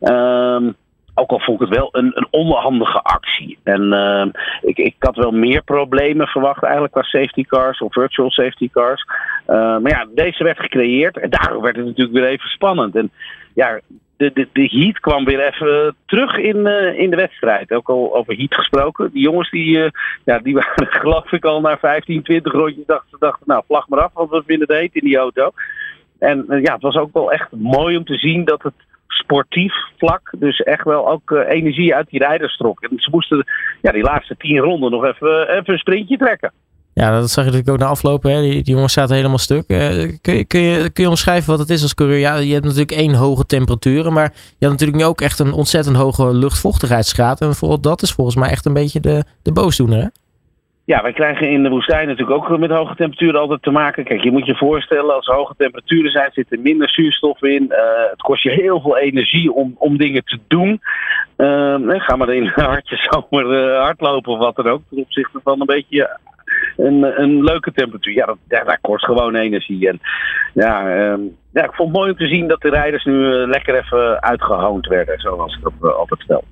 Ehm, 0.00 0.70
ook 1.18 1.30
al 1.30 1.40
vond 1.40 1.60
ik 1.60 1.68
het 1.68 1.78
wel 1.78 1.88
een, 1.92 2.12
een 2.14 2.82
actie. 3.02 3.58
En 3.62 3.82
uh, 3.82 4.26
ik, 4.60 4.78
ik 4.78 4.94
had 4.98 5.16
wel 5.16 5.30
meer 5.30 5.62
problemen 5.62 6.26
verwacht 6.26 6.62
eigenlijk 6.62 6.92
qua 6.92 7.02
safety 7.02 7.44
cars 7.44 7.80
of 7.80 7.92
virtual 7.92 8.30
safety 8.30 8.70
cars. 8.70 9.04
Uh, 9.48 9.56
maar 9.56 9.90
ja, 9.90 10.06
deze 10.14 10.44
werd 10.44 10.58
gecreëerd 10.58 11.18
en 11.18 11.30
daardoor 11.30 11.62
werd 11.62 11.76
het 11.76 11.84
natuurlijk 11.84 12.16
weer 12.16 12.26
even 12.26 12.48
spannend. 12.48 12.96
En 12.96 13.10
ja, 13.54 13.80
de, 14.16 14.30
de, 14.34 14.48
de 14.52 14.66
heat 14.66 15.00
kwam 15.00 15.24
weer 15.24 15.40
even 15.40 15.94
terug 16.06 16.36
in, 16.36 16.56
uh, 16.56 16.98
in 16.98 17.10
de 17.10 17.16
wedstrijd. 17.16 17.72
Ook 17.72 17.88
al 17.88 18.16
over 18.16 18.36
heat 18.36 18.54
gesproken. 18.54 19.10
Die 19.12 19.22
jongens 19.22 19.50
die, 19.50 19.78
uh, 19.78 19.88
ja, 20.24 20.38
die 20.38 20.54
waren 20.54 20.86
geloof 21.00 21.32
ik 21.32 21.44
al 21.44 21.60
na 21.60 21.78
15, 21.78 22.22
20 22.22 22.52
rondjes 22.52 22.86
dachten, 22.86 23.18
dachten 23.18 23.44
nou 23.46 23.62
vlag 23.66 23.88
maar 23.88 24.02
af, 24.02 24.12
want 24.12 24.30
we 24.30 24.42
vinden 24.46 24.68
het 24.68 24.78
heet 24.78 24.94
in 24.94 25.08
die 25.08 25.16
auto. 25.16 25.50
En 26.18 26.44
ja, 26.48 26.72
het 26.72 26.82
was 26.82 26.96
ook 26.96 27.12
wel 27.12 27.32
echt 27.32 27.50
mooi 27.50 27.96
om 27.96 28.04
te 28.04 28.16
zien 28.16 28.44
dat 28.44 28.62
het 28.62 28.74
sportief 29.06 29.74
vlak. 29.96 30.32
Dus 30.38 30.60
echt 30.60 30.84
wel 30.84 31.10
ook 31.10 31.30
uh, 31.30 31.48
energie 31.48 31.94
uit 31.94 32.08
die 32.10 32.18
rijders 32.18 32.56
trok. 32.56 32.82
En 32.82 32.90
ze 32.96 33.10
moesten 33.10 33.44
ja, 33.82 33.92
die 33.92 34.02
laatste 34.02 34.36
tien 34.36 34.58
ronden 34.58 34.90
nog 34.90 35.04
even, 35.04 35.48
even 35.48 35.72
een 35.72 35.78
sprintje 35.78 36.16
trekken. 36.16 36.52
Ja, 36.92 37.10
dat 37.10 37.30
zag 37.30 37.44
je 37.44 37.50
natuurlijk 37.50 37.68
ook 37.68 37.86
na 37.86 37.92
aflopen. 37.92 38.30
Hè? 38.30 38.40
Die, 38.40 38.62
jongens 38.62 38.92
zaten 38.92 39.16
helemaal 39.16 39.38
stuk. 39.38 39.64
Uh, 39.66 39.88
kun, 40.20 40.36
je, 40.36 40.44
kun, 40.44 40.60
je, 40.60 40.90
kun 40.90 41.02
je 41.04 41.08
omschrijven 41.08 41.50
wat 41.50 41.58
het 41.58 41.70
is 41.70 41.82
als 41.82 41.94
coureur? 41.94 42.18
Ja, 42.18 42.36
je 42.36 42.52
hebt 42.52 42.64
natuurlijk 42.64 42.92
één 42.92 43.14
hoge 43.14 43.46
temperaturen. 43.46 44.12
Maar 44.12 44.32
je 44.32 44.66
had 44.66 44.70
natuurlijk 44.70 44.98
nu 44.98 45.04
ook 45.04 45.20
echt 45.20 45.38
een 45.38 45.52
ontzettend 45.52 45.96
hoge 45.96 46.34
luchtvochtigheidsgraad. 46.34 47.40
En 47.40 47.54
vooral 47.54 47.80
dat 47.80 48.02
is 48.02 48.12
volgens 48.12 48.36
mij 48.36 48.50
echt 48.50 48.64
een 48.64 48.72
beetje 48.72 49.00
de, 49.00 49.24
de 49.42 49.52
boosdoener. 49.52 49.98
Hè? 49.98 50.06
Ja, 50.86 51.02
wij 51.02 51.12
krijgen 51.12 51.50
in 51.50 51.62
de 51.62 51.68
woestijn 51.68 52.08
natuurlijk 52.08 52.50
ook 52.50 52.58
met 52.58 52.70
hoge 52.70 52.94
temperaturen 52.94 53.40
altijd 53.40 53.62
te 53.62 53.70
maken. 53.70 54.04
Kijk, 54.04 54.22
je 54.22 54.30
moet 54.30 54.46
je 54.46 54.56
voorstellen, 54.56 55.14
als 55.14 55.26
er 55.26 55.34
hoge 55.34 55.54
temperaturen 55.56 56.10
zijn, 56.10 56.30
zit 56.32 56.52
er 56.52 56.60
minder 56.60 56.90
zuurstof 56.90 57.42
in. 57.42 57.62
Uh, 57.62 57.78
het 58.10 58.22
kost 58.22 58.42
je 58.42 58.50
heel 58.50 58.80
veel 58.80 58.96
energie 58.96 59.52
om, 59.52 59.74
om 59.78 59.96
dingen 59.96 60.24
te 60.24 60.38
doen. 60.48 60.80
Uh, 61.36 62.00
ga 62.00 62.16
maar 62.16 62.34
in 62.34 62.42
een 62.42 62.64
hartje 62.64 62.96
zomer 63.10 63.44
uh, 63.44 63.80
hardlopen 63.80 64.32
of 64.32 64.38
wat 64.38 64.56
dan 64.56 64.68
ook. 64.68 64.82
Ten 64.90 64.98
opzichte 64.98 65.40
van 65.44 65.60
een 65.60 65.66
beetje 65.66 66.18
een, 66.76 67.20
een 67.22 67.44
leuke 67.44 67.72
temperatuur. 67.72 68.14
Ja, 68.14 68.26
dat, 68.26 68.38
dat, 68.48 68.78
kost 68.80 69.04
gewoon 69.04 69.34
energie. 69.34 69.88
En 69.88 70.00
ja, 70.54 70.90
ehm, 70.90 71.20
ja, 71.52 71.64
ik 71.64 71.74
vond 71.74 71.88
het 71.88 71.98
mooi 71.98 72.10
om 72.10 72.16
te 72.16 72.26
zien 72.26 72.48
dat 72.48 72.60
de 72.60 72.70
rijders 72.70 73.04
nu 73.04 73.16
lekker 73.46 73.74
even 73.74 74.22
uitgehoond 74.22 74.86
werden, 74.86 75.18
zoals 75.18 75.56
ik 75.56 75.62
dat 75.62 75.94
altijd 75.94 76.20
stel. 76.20 76.44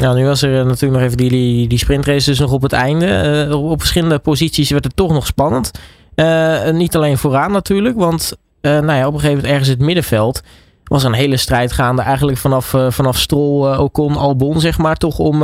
Ja, 0.00 0.12
nu 0.12 0.24
was 0.24 0.42
er 0.42 0.58
eh, 0.58 0.66
natuurlijk 0.66 0.92
nog 0.92 1.02
even 1.02 1.16
die, 1.16 1.68
die 1.68 1.78
sprintrace 1.78 2.30
dus 2.30 2.38
nog 2.38 2.52
op 2.52 2.62
het 2.62 2.72
einde. 2.72 3.46
Uh, 3.48 3.70
op 3.70 3.78
verschillende 3.78 4.18
posities 4.18 4.70
werd 4.70 4.84
het 4.84 4.96
toch 4.96 5.12
nog 5.12 5.26
spannend. 5.26 5.70
Uh, 6.14 6.70
niet 6.70 6.96
alleen 6.96 7.18
vooraan 7.18 7.52
natuurlijk, 7.52 7.96
want 7.96 8.32
uh, 8.60 8.72
nou 8.72 8.92
ja, 8.92 9.06
op 9.06 9.14
een 9.14 9.20
gegeven 9.20 9.36
moment 9.36 9.46
ergens 9.46 9.68
in 9.68 9.74
het 9.74 9.84
middenveld 9.84 10.42
was 10.84 11.04
een 11.04 11.12
hele 11.12 11.36
strijd 11.36 11.72
gaande. 11.72 12.02
Eigenlijk 12.02 12.38
vanaf, 12.38 12.74
vanaf 12.88 13.18
Stroll, 13.18 13.76
Ocon, 13.76 14.16
Albon, 14.16 14.60
zeg 14.60 14.78
maar. 14.78 14.96
Toch 14.96 15.18
om 15.18 15.40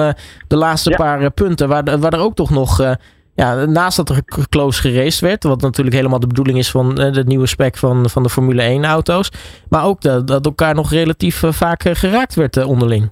de 0.47 0.57
laatste 0.57 0.91
paar 0.91 1.31
punten. 1.31 1.69
Waar, 1.69 1.99
waar 1.99 2.13
er 2.13 2.21
ook 2.21 2.35
toch 2.35 2.51
nog, 2.51 2.97
ja, 3.35 3.65
naast 3.65 3.97
dat 3.97 4.11
er 4.11 4.25
close 4.49 4.81
geraced 4.81 5.21
werd. 5.21 5.43
Wat 5.43 5.61
natuurlijk 5.61 5.97
helemaal 5.97 6.21
de 6.21 6.27
bedoeling 6.27 6.59
is 6.59 6.71
van 6.71 6.95
de 6.95 7.23
nieuwe 7.27 7.47
spec 7.47 7.77
van, 7.77 8.11
van 8.11 8.23
de 8.23 8.31
Formule 8.31 8.63
1 8.63 8.85
auto's. 8.85 9.31
Maar 9.69 9.85
ook 9.85 10.01
dat, 10.01 10.27
dat 10.27 10.47
elkaar 10.47 10.75
nog 10.75 10.91
relatief 10.91 11.43
vaak 11.47 11.83
geraakt 11.93 12.35
werd 12.35 12.65
onderling. 12.65 13.11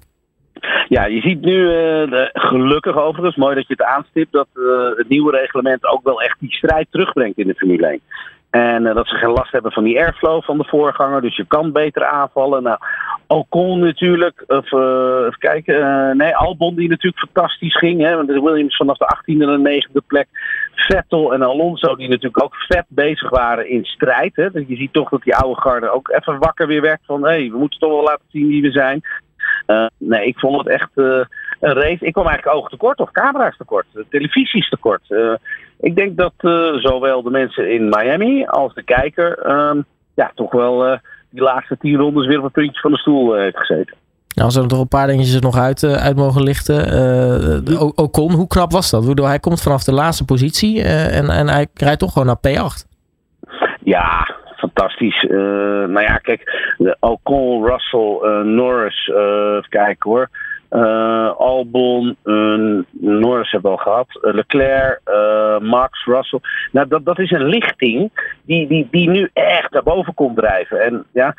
Ja, 0.88 1.04
je 1.04 1.20
ziet 1.20 1.40
nu 1.40 1.56
uh, 1.56 2.26
gelukkig 2.32 2.96
overigens, 2.96 3.36
mooi 3.36 3.54
dat 3.54 3.66
je 3.66 3.74
het 3.76 3.86
aanstipt, 3.86 4.32
dat 4.32 4.48
uh, 4.54 4.96
het 4.96 5.08
nieuwe 5.08 5.30
reglement 5.30 5.86
ook 5.86 6.04
wel 6.04 6.22
echt 6.22 6.40
die 6.40 6.54
strijd 6.54 6.86
terugbrengt 6.90 7.38
in 7.38 7.46
de 7.46 7.54
Formule 7.54 7.86
1. 7.86 8.00
En 8.50 8.82
uh, 8.82 8.94
dat 8.94 9.08
ze 9.08 9.14
geen 9.14 9.30
last 9.30 9.52
hebben 9.52 9.72
van 9.72 9.84
die 9.84 9.98
airflow 9.98 10.42
van 10.42 10.58
de 10.58 10.64
voorganger, 10.64 11.20
dus 11.20 11.36
je 11.36 11.44
kan 11.46 11.72
beter 11.72 12.04
aanvallen. 12.04 12.62
Nou, 12.62 12.78
Ocon 13.26 13.78
natuurlijk, 13.78 14.44
of 14.46 14.72
even 14.72 15.38
kijken, 15.38 16.16
nee, 16.16 16.36
Albon 16.36 16.74
die 16.74 16.88
natuurlijk 16.88 17.28
fantastisch 17.32 17.76
ging. 17.76 18.00
Hè, 18.00 18.16
want 18.16 18.28
Williams 18.28 18.76
vanaf 18.76 18.96
de 18.96 19.16
18e 19.16 19.40
en 19.40 19.62
de 19.62 19.86
9e 19.88 20.06
plek. 20.06 20.28
Vettel 20.74 21.34
en 21.34 21.42
Alonso 21.42 21.96
die 21.96 22.08
natuurlijk 22.08 22.42
ook 22.42 22.54
vet 22.54 22.84
bezig 22.88 23.30
waren 23.30 23.68
in 23.68 23.84
strijd. 23.84 24.36
Hè. 24.36 24.50
Dus 24.50 24.64
je 24.66 24.76
ziet 24.76 24.92
toch 24.92 25.08
dat 25.08 25.22
die 25.22 25.36
oude 25.36 25.60
garde 25.60 25.90
ook 25.90 26.10
even 26.10 26.38
wakker 26.38 26.66
weer 26.66 26.80
werd 26.80 27.00
van... 27.06 27.22
hé, 27.22 27.28
hey, 27.28 27.50
we 27.50 27.58
moeten 27.58 27.78
toch 27.78 27.90
wel 27.90 28.02
laten 28.02 28.26
zien 28.28 28.48
wie 28.48 28.62
we 28.62 28.70
zijn. 28.70 29.02
Uh, 29.66 29.87
nee, 29.99 30.26
ik 30.26 30.38
vond 30.38 30.59
het 30.59 30.68
echt 30.68 30.90
uh, 30.94 31.25
een 31.61 31.73
race. 31.73 32.06
Ik 32.06 32.12
kwam 32.12 32.26
eigenlijk 32.26 32.56
oog 32.56 32.68
tekort 32.68 32.99
of 32.99 33.11
camera's 33.11 33.56
tekort, 33.56 33.87
televisies 34.11 34.68
tekort. 34.68 35.02
Uh, 35.09 35.35
ik 35.80 35.97
denk 35.97 36.16
dat 36.16 36.33
zowel 36.80 37.23
de 37.23 37.30
mensen 37.30 37.73
in 37.73 37.88
Miami 37.88 38.44
als 38.47 38.75
de 38.75 38.83
kijker 38.83 39.38
ja, 40.14 40.33
toch 40.35 40.52
wel 40.52 40.99
die 41.30 41.42
laatste 41.42 41.76
tien 41.78 41.97
rondes 41.97 42.26
weer 42.26 42.38
op 42.38 42.44
een 42.44 42.50
puntje 42.50 42.80
van 42.80 42.90
de 42.90 42.99
stoel 42.99 43.35
heeft 43.35 43.56
gezeten. 43.56 43.97
Nou, 44.35 44.47
als 44.47 44.56
er 44.56 44.66
nog 44.66 44.80
een 44.80 44.88
paar 44.88 45.06
dingetjes 45.06 45.35
er 45.35 45.42
nog 45.42 45.59
uit, 45.59 45.85
uit 45.85 46.16
mogen 46.16 46.42
lichten. 46.42 46.92
Uh, 47.71 47.83
Ocon, 47.94 48.33
hoe 48.33 48.47
knap 48.47 48.73
was 48.73 48.90
dat? 48.90 49.06
Bedoel, 49.06 49.26
hij 49.26 49.38
komt 49.38 49.62
vanaf 49.62 49.85
de 49.85 49.92
laatste 49.92 50.25
positie 50.25 50.83
en, 50.83 51.30
en 51.30 51.49
hij 51.49 51.66
rijdt 51.75 51.99
toch 51.99 52.12
gewoon 52.12 52.26
naar 52.26 52.71
P8. 52.71 52.94
Ja, 53.85 54.33
fantastisch. 54.64 55.23
Uh, 55.23 55.30
nou 55.87 56.00
ja, 56.00 56.16
kijk, 56.16 56.42
Ocon, 57.00 57.66
Russell, 57.66 58.42
Norris, 58.44 59.09
even 59.09 59.66
kijken 59.68 60.11
hoor. 60.11 60.28
Albon, 61.38 62.16
Norris 63.00 63.50
hebben 63.50 63.71
we 63.71 63.76
al 63.76 63.83
gehad. 63.83 64.06
Leclerc, 64.21 65.00
Max, 65.61 66.04
Russell. 66.04 66.40
Nou, 66.73 66.88
dat, 66.88 67.04
dat 67.04 67.18
is 67.18 67.30
een 67.30 67.44
lichting 67.44 68.11
die, 68.42 68.68
die, 68.68 68.88
die 68.90 69.11
nu 69.11 69.30
echt 69.33 69.71
naar 69.71 69.83
boven 69.83 70.14
komt 70.14 70.37
drijven. 70.37 70.80
En 70.80 71.04
ja, 71.12 71.35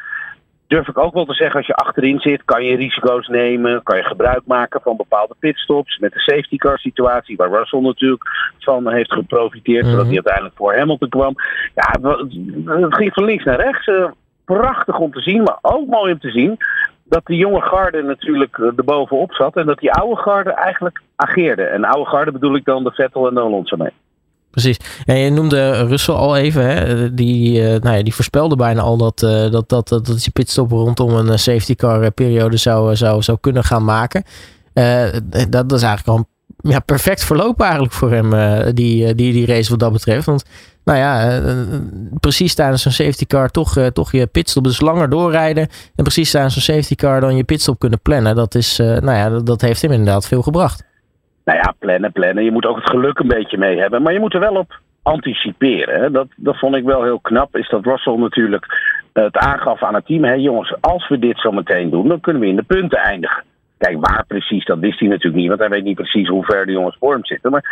durf 0.67 0.87
ik 0.87 0.97
ook 0.97 1.13
wel 1.13 1.25
te 1.25 1.33
zeggen, 1.33 1.57
als 1.57 1.67
je 1.67 1.75
achterin 1.75 2.19
zit, 2.19 2.45
kan 2.45 2.63
je 2.63 2.75
risico's 2.75 3.27
nemen, 3.27 3.83
kan 3.83 3.97
je 3.97 4.03
gebruik 4.03 4.41
maken 4.45 4.81
van 4.81 4.97
bepaalde 4.97 5.35
pitstops. 5.39 5.97
Met 5.97 6.13
de 6.13 6.19
safety 6.19 6.57
car 6.57 6.79
situatie, 6.79 7.35
waar 7.35 7.49
Russell 7.49 7.79
natuurlijk 7.79 8.23
van 8.59 8.91
heeft 8.91 9.13
geprofiteerd, 9.13 9.85
mm 9.85 9.91
zodat 9.91 10.05
hij 10.05 10.15
uiteindelijk 10.15 10.55
voor 10.55 10.75
Hamilton 10.75 11.09
kwam. 11.09 11.35
Ja, 11.75 12.15
het 12.79 12.95
ging 12.95 13.13
van 13.13 13.25
links 13.25 13.43
naar 13.43 13.59
rechts. 13.59 13.87
Uh, 13.87 14.07
prachtig 14.45 14.99
om 14.99 15.11
te 15.11 15.21
zien, 15.21 15.43
maar 15.43 15.57
ook 15.61 15.87
mooi 15.87 16.11
om 16.11 16.19
te 16.19 16.31
zien 16.31 16.57
dat 17.03 17.25
die 17.25 17.37
jonge 17.37 17.61
garde 17.61 18.01
natuurlijk 18.01 18.57
eh, 18.57 18.65
erbovenop 18.65 19.33
zat 19.33 19.55
en 19.55 19.65
dat 19.65 19.79
die 19.79 19.91
oude 19.91 20.21
garde 20.21 20.53
eigenlijk 20.53 21.01
ageerde. 21.15 21.63
En 21.63 21.83
oude 21.83 22.09
garde 22.09 22.31
bedoel 22.31 22.55
ik 22.55 22.65
dan 22.65 22.83
de 22.83 22.91
Vettel 22.91 23.27
en 23.27 23.33
de 23.33 23.39
Alonso 23.39 23.77
mee. 23.77 23.91
Precies. 24.55 24.77
En 25.05 25.17
je 25.17 25.29
noemde 25.29 25.85
Russell 25.85 26.13
al 26.13 26.37
even. 26.37 26.65
Hè? 26.65 27.13
Die, 27.13 27.61
uh, 27.61 27.67
nou 27.67 27.97
ja, 27.97 28.03
die 28.03 28.13
voorspelde 28.13 28.55
bijna 28.55 28.81
al 28.81 28.97
dat, 28.97 29.21
uh, 29.21 29.51
dat, 29.51 29.69
dat, 29.69 29.87
dat, 29.87 30.05
die 30.05 30.31
pitstop 30.33 30.71
rondom 30.71 31.09
een 31.09 31.39
safety 31.39 31.75
car 31.75 32.11
periode 32.11 32.57
zou, 32.57 32.95
zou, 32.95 33.21
zou 33.21 33.37
kunnen 33.41 33.63
gaan 33.63 33.83
maken. 33.83 34.23
Dat, 35.49 35.71
is 35.71 35.81
eigenlijk 35.81 36.07
al 36.07 36.27
ja, 36.57 36.79
perfect 36.79 37.23
verlopen 37.23 37.63
eigenlijk 37.63 37.93
voor 37.93 38.11
hem, 38.11 38.29
die, 38.75 39.15
die, 39.15 39.33
die 39.33 39.45
race 39.45 39.69
wat 39.69 39.79
dat 39.79 39.91
betreft. 39.91 40.25
Want 40.25 40.43
nou 40.83 40.99
ja, 40.99 41.41
precies 42.19 42.53
tijdens 42.53 42.85
een 42.85 42.93
safety 42.93 43.25
car 43.25 43.49
toch, 43.49 43.77
toch 43.93 44.11
je 44.11 44.27
pitstop 44.27 44.63
dus 44.63 44.81
langer 44.81 45.09
doorrijden. 45.09 45.67
En 45.95 46.03
precies 46.03 46.31
tijdens 46.31 46.55
een 46.55 46.61
safety 46.61 46.95
car 46.95 47.21
dan 47.21 47.35
je 47.35 47.43
pitstop 47.43 47.79
kunnen 47.79 48.01
plannen. 48.01 48.35
Dat, 48.35 48.55
is, 48.55 48.77
nou 48.77 49.11
ja, 49.11 49.29
dat 49.29 49.61
heeft 49.61 49.81
hem 49.81 49.91
inderdaad 49.91 50.27
veel 50.27 50.41
gebracht. 50.41 50.83
Nou 51.45 51.57
ja, 51.57 51.73
plannen, 51.79 52.11
plannen. 52.11 52.43
Je 52.43 52.51
moet 52.51 52.65
ook 52.65 52.75
het 52.75 52.89
geluk 52.89 53.19
een 53.19 53.27
beetje 53.27 53.57
mee 53.57 53.79
hebben. 53.79 54.01
Maar 54.01 54.13
je 54.13 54.19
moet 54.19 54.33
er 54.33 54.39
wel 54.39 54.55
op 54.55 54.79
anticiperen. 55.01 56.01
Hè. 56.01 56.11
Dat, 56.11 56.27
dat 56.35 56.57
vond 56.57 56.75
ik 56.75 56.83
wel 56.83 57.03
heel 57.03 57.19
knap. 57.19 57.57
Is 57.57 57.69
dat 57.69 57.85
Russell 57.85 58.15
natuurlijk 58.15 58.65
het 59.13 59.37
aangaf 59.37 59.83
aan 59.83 59.93
het 59.95 60.05
team. 60.05 60.23
Hé 60.23 60.33
jongens, 60.33 60.75
als 60.81 61.07
we 61.07 61.19
dit 61.19 61.39
zo 61.39 61.51
meteen 61.51 61.89
doen, 61.89 62.07
dan 62.07 62.19
kunnen 62.19 62.41
we 62.41 62.47
in 62.47 62.55
de 62.55 62.63
punten 62.63 62.99
eindigen. 62.99 63.43
Kijk, 63.77 64.07
waar 64.07 64.25
precies, 64.27 64.65
dat 64.65 64.79
wist 64.79 64.99
hij 64.99 65.09
natuurlijk 65.09 65.35
niet. 65.35 65.47
Want 65.47 65.59
hij 65.59 65.69
weet 65.69 65.83
niet 65.83 65.95
precies 65.95 66.27
hoe 66.27 66.45
ver 66.45 66.65
de 66.65 66.71
jongens 66.71 66.97
voor 66.99 67.13
hem 67.13 67.25
zitten. 67.25 67.51
Maar 67.51 67.63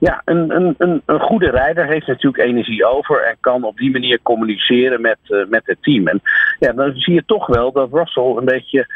ja, 0.00 0.22
een, 0.24 0.56
een, 0.56 0.74
een, 0.78 1.02
een 1.06 1.20
goede 1.20 1.50
rijder 1.50 1.86
heeft 1.86 2.06
natuurlijk 2.06 2.42
energie 2.42 2.86
over. 2.86 3.22
En 3.22 3.36
kan 3.40 3.64
op 3.64 3.76
die 3.76 3.90
manier 3.90 4.18
communiceren 4.22 5.00
met, 5.00 5.18
uh, 5.28 5.46
met 5.48 5.62
het 5.64 5.78
team. 5.80 6.06
En 6.06 6.20
ja, 6.58 6.72
dan 6.72 6.92
zie 6.94 7.14
je 7.14 7.22
toch 7.26 7.46
wel 7.46 7.72
dat 7.72 7.92
Russell 7.92 8.34
een 8.36 8.44
beetje 8.44 8.86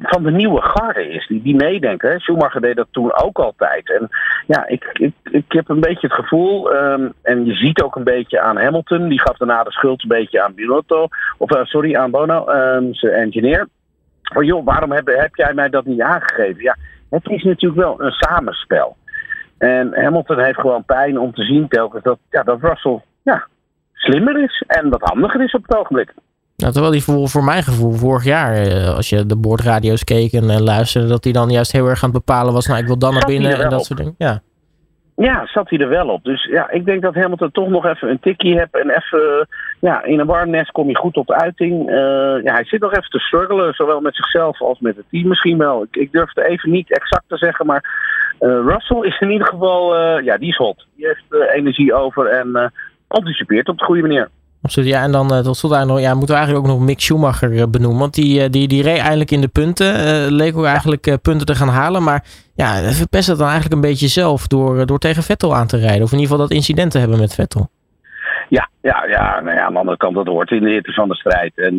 van 0.00 0.22
de 0.22 0.30
nieuwe 0.30 0.62
garde 0.62 1.08
is. 1.08 1.26
Die, 1.26 1.42
die 1.42 1.54
meedenken. 1.54 2.20
Schumacher 2.20 2.60
deed 2.60 2.76
dat 2.76 2.86
toen 2.90 3.22
ook 3.22 3.38
altijd. 3.38 3.90
En 3.90 4.08
ja, 4.46 4.66
ik, 4.66 4.90
ik, 4.92 5.12
ik 5.22 5.44
heb 5.48 5.68
een 5.68 5.80
beetje 5.80 6.06
het 6.06 6.16
gevoel. 6.16 6.74
Um, 6.74 7.12
en 7.22 7.44
je 7.44 7.54
ziet 7.54 7.82
ook 7.82 7.96
een 7.96 8.04
beetje 8.04 8.40
aan 8.40 8.56
Hamilton. 8.56 9.08
Die 9.08 9.20
gaf 9.20 9.36
daarna 9.36 9.62
de 9.62 9.72
schuld 9.72 10.02
een 10.02 10.08
beetje 10.08 10.42
aan 10.42 10.54
Binotto. 10.54 11.06
Of 11.38 11.56
uh, 11.56 11.64
sorry, 11.64 11.96
aan 11.96 12.10
Bono, 12.10 12.48
um, 12.48 12.94
zijn 12.94 13.12
engineer. 13.12 13.68
Maar 14.34 14.44
joh, 14.44 14.64
waarom 14.64 14.92
heb, 14.92 15.06
heb 15.06 15.34
jij 15.34 15.54
mij 15.54 15.68
dat 15.68 15.84
niet 15.84 16.00
aangegeven? 16.00 16.62
Ja, 16.62 16.76
het 17.10 17.28
is 17.28 17.42
natuurlijk 17.42 17.80
wel 17.80 18.00
een 18.00 18.12
samenspel. 18.12 18.96
En 19.58 20.02
Hamilton 20.02 20.38
heeft 20.38 20.60
gewoon 20.60 20.84
pijn 20.84 21.18
om 21.18 21.32
te 21.32 21.42
zien 21.42 21.68
telkens 21.68 22.02
dat, 22.02 22.18
ja, 22.30 22.42
dat 22.42 22.60
Russell 22.60 23.02
ja, 23.22 23.46
slimmer 23.92 24.42
is 24.42 24.64
en 24.66 24.90
wat 24.90 25.00
handiger 25.00 25.42
is 25.42 25.54
op 25.54 25.62
het 25.62 25.76
ogenblik. 25.76 26.14
Nou, 26.56 26.72
terwijl 26.72 26.92
die 26.92 27.02
voor, 27.02 27.28
voor 27.28 27.44
mijn 27.44 27.62
gevoel 27.62 27.92
vorig 27.92 28.24
jaar, 28.24 28.54
eh, 28.54 28.94
als 28.94 29.08
je 29.08 29.26
de 29.26 29.36
boordradio's 29.36 30.04
keek 30.04 30.32
en, 30.32 30.50
en 30.50 30.62
luisterde, 30.62 31.08
dat 31.08 31.24
hij 31.24 31.32
dan 31.32 31.50
juist 31.50 31.72
heel 31.72 31.88
erg 31.88 32.02
aan 32.02 32.10
het 32.10 32.24
bepalen 32.24 32.52
was, 32.52 32.66
nou 32.66 32.80
ik 32.80 32.86
wil 32.86 32.98
dan 32.98 33.12
naar 33.12 33.26
binnen 33.26 33.58
en 33.58 33.70
dat 33.70 33.84
soort 33.84 33.98
dingen. 33.98 34.14
Ja. 34.18 34.42
Ja, 35.16 35.46
zat 35.46 35.70
hij 35.70 35.78
er 35.78 35.88
wel 35.88 36.08
op. 36.08 36.24
Dus 36.24 36.44
ja, 36.44 36.70
ik 36.70 36.84
denk 36.84 37.02
dat 37.02 37.14
Hamilton 37.14 37.50
toch 37.50 37.68
nog 37.68 37.84
even 37.86 38.10
een 38.10 38.20
tikkie 38.20 38.56
hebt. 38.56 38.78
En 38.78 38.90
even, 38.90 39.48
ja, 39.80 40.04
in 40.04 40.18
een 40.18 40.26
warm 40.26 40.50
nest 40.50 40.70
kom 40.70 40.88
je 40.88 40.96
goed 40.96 41.16
op 41.16 41.32
uiting. 41.32 41.88
Uh, 41.88 41.94
ja, 42.42 42.52
hij 42.52 42.64
zit 42.64 42.80
nog 42.80 42.90
even 42.90 43.10
te 43.10 43.18
struggelen, 43.18 43.74
zowel 43.74 44.00
met 44.00 44.16
zichzelf 44.16 44.60
als 44.60 44.80
met 44.80 44.96
het 44.96 45.04
team 45.10 45.28
misschien 45.28 45.58
wel. 45.58 45.82
Ik, 45.82 45.96
ik 45.96 46.12
durf 46.12 46.34
het 46.34 46.44
even 46.44 46.70
niet 46.70 46.90
exact 46.90 47.24
te 47.28 47.36
zeggen, 47.36 47.66
maar 47.66 47.84
Russell 48.38 49.00
is 49.00 49.20
in 49.20 49.30
ieder 49.30 49.46
geval, 49.46 49.98
ja, 50.20 50.38
die 50.38 50.48
is 50.48 50.56
hot. 50.56 50.86
Die 50.96 51.06
heeft 51.06 51.52
energie 51.54 51.94
over 51.94 52.26
en 52.26 52.72
anticipeert 53.06 53.68
op 53.68 53.78
de 53.78 53.84
goede 53.84 54.02
manier. 54.02 54.28
Absoluut, 54.64 54.88
ja. 54.88 55.02
En 55.02 55.12
dan 55.12 55.32
uh, 55.34 55.38
tot 55.38 55.56
slot 55.56 55.84
nog, 55.84 56.00
ja, 56.00 56.14
moeten 56.14 56.34
we 56.34 56.40
eigenlijk 56.40 56.66
ook 56.66 56.72
nog 56.76 56.86
Mick 56.86 57.00
Schumacher 57.00 57.52
uh, 57.52 57.62
benoemen. 57.70 58.00
Want 58.00 58.14
die, 58.14 58.42
uh, 58.42 58.50
die, 58.50 58.68
die 58.68 58.82
reed 58.82 58.98
eigenlijk 58.98 59.30
in 59.30 59.40
de 59.40 59.48
punten. 59.48 59.86
leek 60.32 60.56
ook 60.56 60.64
eigenlijk 60.64 61.18
punten 61.22 61.46
te 61.46 61.54
gaan 61.54 61.68
halen. 61.68 62.02
Maar 62.02 62.24
ja, 62.54 62.92
verpest 62.92 63.28
het 63.28 63.38
dan 63.38 63.48
eigenlijk 63.48 63.74
een 63.74 63.88
beetje 63.90 64.08
zelf 64.08 64.46
door, 64.46 64.86
door 64.86 64.98
tegen 64.98 65.22
Vettel 65.22 65.54
aan 65.54 65.66
te 65.66 65.76
rijden. 65.76 66.02
Of 66.02 66.12
in 66.12 66.18
ieder 66.18 66.30
geval 66.30 66.46
dat 66.46 66.56
incident 66.56 66.90
te 66.90 66.98
hebben 66.98 67.18
met 67.18 67.34
Vettel. 67.34 67.68
Ja, 68.48 68.68
ja, 68.82 69.04
ja, 69.06 69.40
nou 69.40 69.56
ja, 69.56 69.64
aan 69.64 69.72
de 69.72 69.78
andere 69.78 69.96
kant, 69.96 70.14
dat 70.14 70.26
hoort 70.26 70.50
in 70.50 70.62
de 70.62 70.70
hitte 70.70 70.92
van 70.92 71.08
de 71.08 71.14
strijd. 71.14 71.52
En 71.54 71.76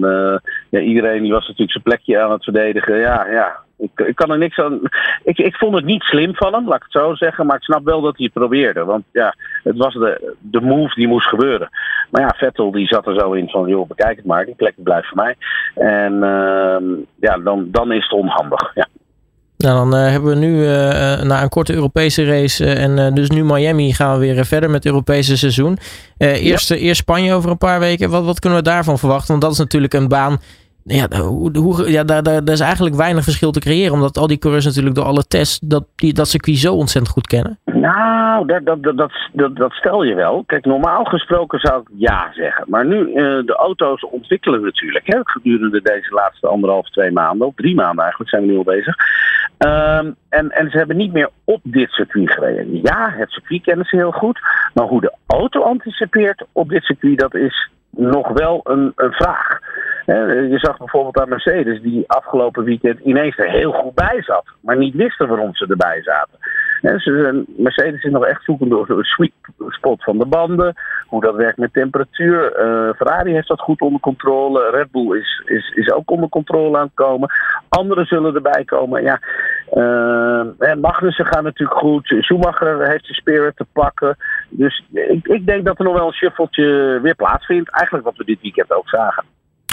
ja, 0.70 0.80
iedereen 0.80 1.22
die 1.22 1.32
was 1.32 1.48
natuurlijk 1.48 1.72
zijn 1.72 1.84
plekje 1.84 2.22
aan 2.22 2.32
het 2.32 2.44
verdedigen. 2.44 2.98
Ja, 2.98 3.28
ja, 3.32 3.65
ik, 3.78 4.00
ik, 4.00 4.16
kan 4.16 4.32
er 4.32 4.38
niks 4.38 4.58
aan. 4.58 4.80
Ik, 5.24 5.38
ik 5.38 5.56
vond 5.56 5.76
het 5.76 5.86
niet 5.86 6.04
slim 6.04 6.36
van 6.36 6.54
hem, 6.54 6.68
laat 6.68 6.76
ik 6.76 6.84
het 6.84 7.02
zo 7.02 7.16
zeggen. 7.16 7.46
Maar 7.46 7.56
ik 7.56 7.64
snap 7.64 7.84
wel 7.84 8.02
dat 8.02 8.18
hij 8.18 8.26
het 8.26 8.34
probeerde. 8.34 8.84
Want 8.84 9.04
ja, 9.12 9.36
het 9.64 9.78
was 9.78 9.94
de, 9.94 10.36
de 10.40 10.62
move 10.62 10.96
die 10.96 11.08
moest 11.08 11.28
gebeuren. 11.28 11.70
Maar 12.12 12.22
ja, 12.22 12.34
Vettel 12.38 12.72
die 12.72 12.88
zat 12.88 13.08
er 13.08 13.20
zo 13.20 13.32
in 13.32 13.50
van: 13.50 13.68
joh, 13.68 13.88
bekijk 13.88 14.16
het 14.16 14.26
maar, 14.26 14.46
die 14.46 14.56
plek 14.56 14.74
blijft 14.76 15.08
voor 15.08 15.18
mij. 15.18 15.36
En 15.76 16.14
uh, 16.14 16.98
ja, 17.20 17.38
dan, 17.38 17.68
dan 17.72 17.92
is 17.92 18.04
het 18.04 18.14
onhandig. 18.14 18.72
Ja. 18.76 18.88
Nou, 19.58 19.90
dan 19.90 20.00
uh, 20.00 20.10
hebben 20.10 20.30
we 20.30 20.36
nu 20.36 20.62
uh, 20.62 20.68
na 21.22 21.42
een 21.42 21.50
korte 21.50 21.74
Europese 21.74 22.26
race 22.26 22.74
en 22.74 23.14
dus 23.14 23.30
nu 23.30 23.44
Miami 23.44 23.94
gaan 23.94 24.20
we 24.20 24.20
weer 24.20 24.46
verder 24.46 24.70
met 24.70 24.84
het 24.84 24.94
Europese 24.94 25.38
seizoen. 25.38 25.78
eerst, 26.18 26.70
ja. 26.70 26.76
eerst 26.76 27.02
Spanje 27.02 27.34
over 27.34 27.50
een 27.50 27.58
paar 27.58 27.80
weken. 27.80 28.10
Wat, 28.10 28.26
wat 28.26 28.40
kunnen 28.40 28.60
we 28.60 28.66
daarvan 28.66 29.00
verwachten? 29.00 29.28
Want 29.28 29.42
dat 29.42 29.52
is 29.52 29.58
natuurlijk 29.58 29.94
een 29.94 30.08
baan 30.08 30.40
ja, 30.88 31.08
hoe, 31.08 31.58
hoe, 31.58 31.92
ja 31.92 32.04
daar, 32.04 32.24
daar, 32.24 32.44
daar, 32.44 32.54
is 32.54 32.60
eigenlijk 32.60 32.96
weinig 32.96 33.24
verschil 33.24 33.52
te 33.52 33.60
creëren. 33.60 33.94
Omdat 33.94 34.18
al 34.18 34.28
die 34.28 34.38
coureurs 34.38 34.66
natuurlijk 34.66 34.96
door 34.96 35.06
alle 35.06 35.28
tests 35.28 35.60
dat, 35.60 35.86
die, 35.96 36.14
dat 36.14 36.28
circuit 36.28 36.58
zo 36.58 36.74
ontzettend 36.74 37.14
goed 37.14 37.28
kennen. 37.28 37.60
Nou, 37.64 38.46
dat, 38.48 38.66
dat, 38.66 38.84
dat, 38.84 39.12
dat, 39.34 39.56
dat 39.56 39.72
stel 39.72 40.04
je 40.04 40.16
wel. 40.16 40.44
Kijk, 40.46 40.66
normaal 40.66 41.04
gesproken 41.04 41.60
zou 41.60 41.82
ik 41.82 41.88
ja 41.98 42.32
zeggen. 42.34 42.66
Maar 42.70 42.86
nu, 42.86 42.98
uh, 42.98 43.14
de 43.46 43.56
auto's 43.58 44.06
ontwikkelen 44.06 44.62
natuurlijk. 44.62 45.08
Hè, 45.08 45.20
gedurende 45.24 45.82
deze 45.82 46.14
laatste 46.14 46.48
anderhalf, 46.48 46.90
twee 46.90 47.12
maanden. 47.12 47.48
Of 47.48 47.56
drie 47.56 47.76
maanden 47.76 48.02
eigenlijk 48.02 48.30
zijn 48.30 48.46
we 48.46 48.52
nu 48.52 48.58
al 48.58 48.64
bezig. 48.64 48.96
Um, 49.58 50.16
en, 50.30 50.50
en 50.50 50.70
ze 50.70 50.78
hebben 50.78 50.98
niet 50.98 51.14
meer 51.14 51.30
op 51.44 51.60
dit 51.64 51.90
circuit 51.90 52.32
gereden. 52.32 52.82
Ja, 52.82 53.14
het 53.18 53.30
circuit 53.30 53.62
kennen 53.62 53.86
ze 53.86 53.96
heel 53.96 54.12
goed. 54.12 54.40
Maar 54.74 54.86
hoe 54.86 55.02
de 55.02 55.14
auto 55.28 55.62
anticipeert 55.62 56.46
op 56.52 56.70
dit 56.70 56.84
circuit, 56.84 57.20
dat 57.20 57.36
is 57.36 57.70
nog 57.90 58.30
wel 58.30 58.60
een, 58.64 58.92
een 58.96 59.12
vraag. 59.12 59.60
Je 60.06 60.58
zag 60.58 60.78
bijvoorbeeld 60.78 61.20
aan 61.20 61.30
Mercedes, 61.30 61.82
die 61.82 62.04
afgelopen 62.08 62.64
weekend 62.64 63.00
ineens 63.00 63.38
er 63.38 63.50
heel 63.50 63.72
goed 63.72 63.94
bij 63.94 64.24
zat, 64.24 64.46
maar 64.62 64.78
niet 64.78 64.96
wisten 64.96 65.28
waarom 65.28 65.56
ze 65.56 65.66
erbij 65.68 66.02
zaten. 66.04 66.40
Mercedes 67.58 68.04
is 68.04 68.12
nog 68.12 68.26
echt 68.26 68.44
zoekend 68.44 68.70
door 68.70 68.88
de 68.88 69.06
sweet 69.06 69.34
spot 69.68 70.04
van 70.04 70.18
de 70.18 70.26
banden, 70.26 70.74
hoe 71.08 71.22
dat 71.22 71.36
werkt 71.36 71.58
met 71.58 71.74
temperatuur. 71.74 72.60
Uh, 72.60 72.94
Ferrari 72.96 73.34
heeft 73.34 73.48
dat 73.48 73.60
goed 73.60 73.82
onder 73.82 74.00
controle. 74.00 74.70
Red 74.70 74.92
Bull 74.92 75.18
is, 75.18 75.42
is, 75.46 75.70
is 75.76 75.92
ook 75.92 76.12
onder 76.12 76.30
controle 76.30 76.78
aan 76.78 76.86
het 76.86 76.94
komen. 76.94 77.30
Anderen 77.70 78.06
zullen 78.06 78.36
erbij 78.36 78.64
komen. 78.64 79.04
Ja, 79.04 79.20
uh, 79.74 80.74
Magnussen 80.82 81.26
gaat 81.26 81.44
natuurlijk 81.44 81.80
goed. 81.80 82.16
Schumacher 82.20 82.88
heeft 82.88 83.08
de 83.08 83.14
spirit 83.14 83.56
te 83.56 83.66
pakken. 83.74 84.16
Dus 84.50 84.86
ik, 84.92 85.28
ik 85.28 85.46
denk 85.46 85.66
dat 85.66 85.80
er 85.80 85.86
nog 85.86 85.94
wel 85.94 86.08
een 86.08 86.14
shuffeltje 86.14 87.00
weer 87.02 87.16
plaatsvindt. 87.16 87.70
Eigenlijk 87.70 88.06
wat 88.06 88.18
we 88.18 88.26
dit 88.26 88.42
weekend 88.42 88.72
ook 88.72 88.90
zagen. 88.90 89.24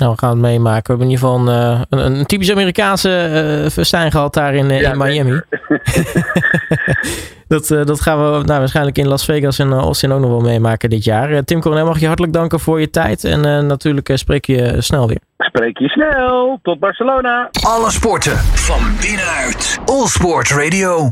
Nou, 0.03 0.15
we 0.15 0.21
gaan 0.21 0.31
het 0.31 0.41
meemaken. 0.41 0.83
We 0.83 1.05
hebben 1.05 1.07
in 1.07 1.13
ieder 1.13 1.29
geval 1.29 1.49
een, 1.49 1.79
eh, 1.79 1.81
een, 1.89 2.19
een 2.19 2.27
typisch 2.27 2.51
Amerikaanse 2.51 3.61
uh, 3.65 3.71
festijn 3.71 4.11
gehad 4.11 4.35
daar 4.35 4.55
in, 4.55 4.69
ja, 4.69 4.93
in 4.93 4.99
Miami. 4.99 5.41
dat, 7.49 7.71
uh, 7.71 7.85
dat 7.85 8.01
gaan 8.01 8.19
we 8.19 8.45
nou, 8.45 8.59
waarschijnlijk 8.59 8.99
in 8.99 9.09
Las 9.09 9.25
Vegas 9.25 9.59
en 9.59 9.73
Austin 9.73 10.13
ook 10.13 10.21
nog 10.21 10.31
wel 10.31 10.41
meemaken 10.41 10.91
dit 10.91 11.05
jaar. 11.05 11.45
Tim 11.45 11.61
Coronel, 11.61 11.87
mag 11.87 12.01
je 12.01 12.07
hartelijk 12.07 12.33
danken 12.33 12.61
voor 12.61 12.81
je 12.81 12.91
tijd. 12.91 13.25
En 13.25 13.67
natuurlijk 13.67 14.11
spreek 14.15 14.45
je 14.45 14.77
snel 14.79 15.09
weer. 15.09 15.21
Spreek 15.39 15.79
je 15.79 15.89
snel. 15.89 16.59
Tot 16.63 16.79
Barcelona. 16.79 17.49
Alle 17.67 17.91
sporten 17.91 18.37
van 18.39 18.81
binnenuit. 19.01 19.79
All 19.85 20.07
Sport 20.07 20.51
Radio. 20.51 21.11